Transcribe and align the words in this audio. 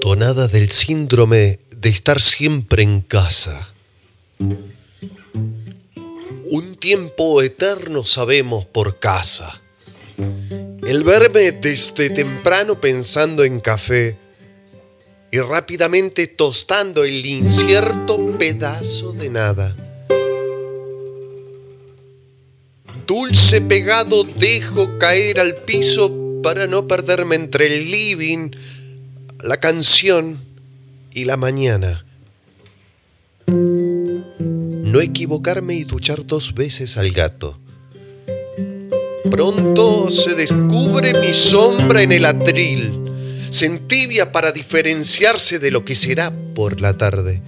Tonada 0.00 0.48
del 0.48 0.70
síndrome 0.70 1.60
de 1.76 1.88
estar 1.88 2.20
siempre 2.20 2.82
en 2.82 3.00
casa. 3.00 3.72
Un 6.50 6.76
tiempo 6.76 7.42
eterno 7.42 8.04
sabemos 8.04 8.64
por 8.66 8.98
casa. 8.98 9.60
El 10.86 11.02
verme 11.02 11.52
desde 11.52 12.10
temprano 12.10 12.80
pensando 12.80 13.44
en 13.44 13.60
café 13.60 14.16
y 15.32 15.40
rápidamente 15.40 16.28
tostando 16.28 17.04
el 17.04 17.26
incierto 17.26 18.38
pedazo 18.38 19.12
de 19.12 19.28
nada. 19.28 19.76
Dulce 23.06 23.60
pegado 23.60 24.24
dejo 24.24 24.98
caer 24.98 25.40
al 25.40 25.56
piso 25.56 26.25
para 26.42 26.66
no 26.66 26.86
perderme 26.86 27.36
entre 27.36 27.66
el 27.66 27.90
living, 27.90 28.50
la 29.42 29.58
canción 29.60 30.38
y 31.12 31.24
la 31.24 31.36
mañana. 31.36 32.04
No 33.46 35.00
equivocarme 35.00 35.74
y 35.74 35.84
duchar 35.84 36.26
dos 36.26 36.54
veces 36.54 36.96
al 36.96 37.10
gato. 37.10 37.58
Pronto 39.30 40.10
se 40.10 40.34
descubre 40.34 41.12
mi 41.20 41.32
sombra 41.34 42.02
en 42.02 42.12
el 42.12 42.24
atril, 42.24 43.48
centibia 43.50 44.32
para 44.32 44.52
diferenciarse 44.52 45.58
de 45.58 45.70
lo 45.70 45.84
que 45.84 45.94
será 45.94 46.32
por 46.54 46.80
la 46.80 46.96
tarde, 46.96 47.42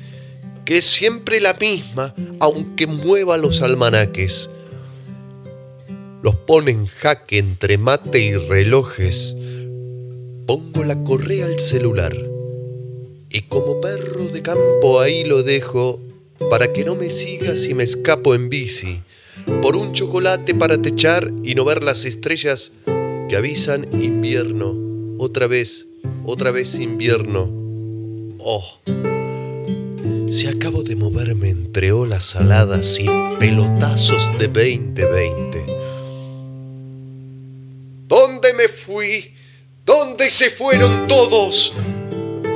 que 0.64 0.78
es 0.78 0.84
siempre 0.84 1.41
la 1.41 1.55
misma, 1.55 2.14
aunque 2.41 2.86
mueva 2.86 3.36
los 3.38 3.62
almanaques. 3.62 4.50
Los 6.22 6.34
pone 6.34 6.72
en 6.72 6.86
jaque 6.86 7.38
entre 7.38 7.78
mate 7.78 8.20
y 8.20 8.34
relojes. 8.34 9.36
Pongo 10.46 10.84
la 10.84 11.02
correa 11.04 11.46
al 11.46 11.58
celular 11.60 12.16
y 13.30 13.42
como 13.42 13.80
perro 13.80 14.24
de 14.28 14.42
campo 14.42 15.00
ahí 15.00 15.24
lo 15.24 15.42
dejo 15.42 16.00
para 16.50 16.72
que 16.72 16.84
no 16.84 16.94
me 16.94 17.11
siga 17.11 17.56
si 17.56 17.74
me 17.74 17.83
escapo 17.83 18.34
en 18.34 18.48
bici 18.48 19.02
por 19.61 19.77
un 19.77 19.92
chocolate 19.92 20.55
para 20.55 20.80
techar 20.80 21.30
y 21.44 21.55
no 21.55 21.64
ver 21.64 21.83
las 21.83 22.05
estrellas 22.05 22.72
que 23.28 23.36
avisan 23.36 23.86
invierno. 24.02 24.74
Otra 25.19 25.46
vez, 25.46 25.86
otra 26.24 26.50
vez 26.50 26.78
invierno. 26.78 27.50
Oh, 28.41 28.78
si 30.30 30.46
acabo 30.46 30.83
de 30.83 30.96
moverme 30.96 31.50
entre 31.50 31.92
olas 31.92 32.36
aladas 32.36 32.98
y 33.00 33.06
pelotazos 33.39 34.28
de 34.39 34.48
2020. 34.48 35.47
¿Dónde 38.48 38.62
me 38.62 38.68
fui? 38.70 39.34
¿Dónde 39.84 40.30
se 40.30 40.48
fueron 40.48 41.06
todos? 41.06 41.74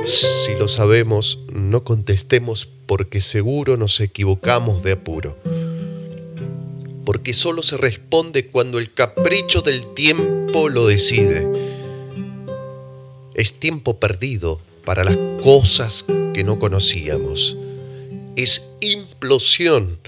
Si 0.05 0.55
lo 0.55 0.67
sabemos, 0.67 1.41
no 1.53 1.83
contestemos 1.83 2.67
porque 2.87 3.21
seguro 3.21 3.77
nos 3.77 3.99
equivocamos 3.99 4.81
de 4.81 4.93
apuro 4.93 5.37
porque 7.05 7.33
solo 7.33 7.61
se 7.61 7.77
responde 7.77 8.47
cuando 8.47 8.79
el 8.79 8.91
capricho 8.91 9.61
del 9.61 9.93
tiempo 9.93 10.67
lo 10.67 10.87
decide. 10.87 11.47
Es 13.35 13.59
tiempo 13.59 13.99
perdido 13.99 14.61
para 14.85 15.03
las 15.03 15.17
cosas 15.43 16.05
que 16.33 16.43
no 16.43 16.57
conocíamos. 16.57 17.55
Es 18.35 18.71
implosión. 18.79 19.99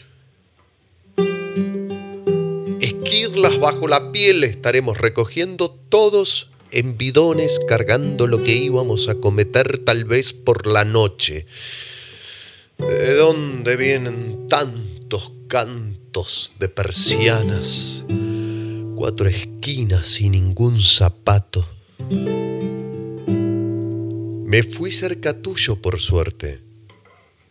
Bajo 3.59 3.87
la 3.87 4.11
piel 4.11 4.43
estaremos 4.43 4.97
recogiendo 4.97 5.69
todos 5.69 6.49
en 6.71 6.97
bidones 6.97 7.59
cargando 7.67 8.27
lo 8.27 8.43
que 8.43 8.53
íbamos 8.53 9.09
a 9.09 9.15
cometer 9.15 9.79
tal 9.79 10.05
vez 10.05 10.33
por 10.33 10.67
la 10.67 10.85
noche. 10.85 11.45
¿De 12.77 13.15
dónde 13.15 13.77
vienen 13.77 14.47
tantos 14.47 15.31
cantos? 15.47 16.05
de 16.59 16.69
persianas, 16.69 18.05
cuatro 18.95 19.27
esquinas 19.27 20.21
y 20.21 20.29
ningún 20.29 20.79
zapato. 20.79 21.67
Me 24.45 24.63
fui 24.63 24.91
cerca 24.91 25.41
tuyo 25.41 25.81
por 25.81 25.99
suerte. 25.99 26.61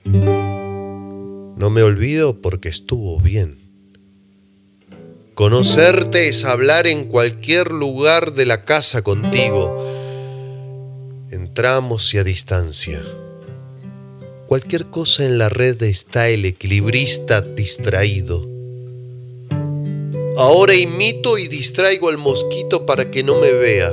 No 0.04 1.68
me 1.68 1.82
olvido 1.82 2.40
porque 2.40 2.70
estuvo 2.70 3.20
bien. 3.20 3.63
Conocerte 5.34 6.28
es 6.28 6.44
hablar 6.44 6.86
en 6.86 7.06
cualquier 7.06 7.70
lugar 7.70 8.34
de 8.34 8.46
la 8.46 8.64
casa 8.64 9.02
contigo. 9.02 9.76
Entramos 11.30 12.14
y 12.14 12.18
a 12.18 12.24
distancia. 12.24 13.02
Cualquier 14.46 14.86
cosa 14.86 15.24
en 15.24 15.38
la 15.38 15.48
red 15.48 15.82
está 15.82 16.28
el 16.28 16.44
equilibrista 16.44 17.40
distraído 17.40 18.54
Ahora 20.36 20.74
imito 20.74 21.38
y 21.38 21.46
distraigo 21.46 22.08
al 22.08 22.18
mosquito 22.18 22.86
para 22.86 23.12
que 23.12 23.22
no 23.22 23.40
me 23.40 23.52
vea. 23.52 23.92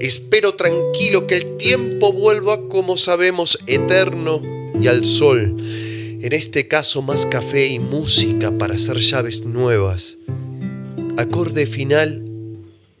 Espero 0.00 0.54
tranquilo 0.54 1.26
que 1.26 1.36
el 1.36 1.56
tiempo 1.56 2.12
vuelva 2.12 2.68
como 2.68 2.96
sabemos 2.96 3.58
eterno 3.66 4.40
y 4.80 4.86
al 4.86 5.04
sol. 5.04 5.56
En 5.58 6.32
este 6.32 6.68
caso 6.68 7.02
más 7.02 7.26
café 7.26 7.66
y 7.66 7.80
música 7.80 8.56
para 8.56 8.76
hacer 8.76 8.98
llaves 8.98 9.44
nuevas. 9.44 10.18
Acorde 11.18 11.66
final 11.66 12.24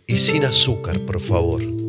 y 0.06 0.16
sin 0.16 0.44
azúcar, 0.44 1.00
por 1.06 1.20
favor. 1.20 1.81